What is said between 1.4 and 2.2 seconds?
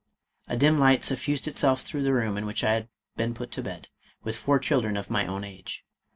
itself through the